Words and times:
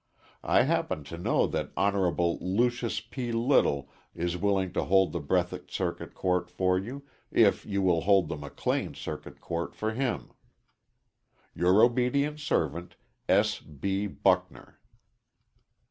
I 0.43 0.63
happen 0.63 1.03
to 1.03 1.17
know 1.19 1.45
that 1.45 1.73
Honorable 1.77 2.39
Lucius 2.41 3.01
P. 3.01 3.31
Little 3.31 3.87
is 4.15 4.35
willing 4.35 4.73
to 4.73 4.85
hold 4.85 5.11
the 5.11 5.19
Breathitt 5.19 5.69
Circuit 5.69 6.15
Court 6.15 6.49
for 6.49 6.79
you, 6.79 7.03
if 7.31 7.67
you 7.67 7.83
will 7.83 8.01
hold 8.01 8.27
the 8.27 8.35
McLean 8.35 8.95
Circuit 8.95 9.39
Court 9.39 9.75
for 9.75 9.91
him.... 9.93 10.31
Your 11.53 11.83
obedient 11.83 12.39
servant, 12.39 12.95
S. 13.29 13.59
B. 13.59 14.07
BUCKNER. 14.07 14.79